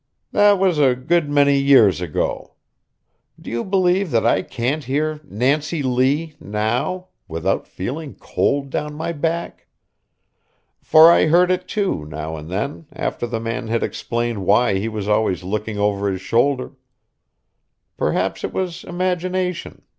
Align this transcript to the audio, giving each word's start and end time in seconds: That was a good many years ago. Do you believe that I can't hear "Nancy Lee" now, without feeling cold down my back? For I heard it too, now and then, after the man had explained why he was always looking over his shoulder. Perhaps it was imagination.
That 0.31 0.57
was 0.57 0.79
a 0.79 0.95
good 0.95 1.29
many 1.29 1.59
years 1.59 2.01
ago. 2.01 2.55
Do 3.39 3.51
you 3.51 3.63
believe 3.63 4.09
that 4.09 4.25
I 4.25 4.41
can't 4.41 4.85
hear 4.85 5.21
"Nancy 5.23 5.83
Lee" 5.83 6.35
now, 6.39 7.09
without 7.27 7.67
feeling 7.67 8.15
cold 8.19 8.71
down 8.71 8.95
my 8.95 9.11
back? 9.11 9.67
For 10.81 11.11
I 11.11 11.27
heard 11.27 11.51
it 11.51 11.67
too, 11.67 12.03
now 12.07 12.35
and 12.35 12.49
then, 12.49 12.87
after 12.91 13.27
the 13.27 13.39
man 13.39 13.67
had 13.67 13.83
explained 13.83 14.43
why 14.43 14.79
he 14.79 14.87
was 14.89 15.07
always 15.07 15.43
looking 15.43 15.77
over 15.77 16.09
his 16.09 16.21
shoulder. 16.21 16.71
Perhaps 17.95 18.43
it 18.43 18.51
was 18.53 18.83
imagination. 18.83 19.83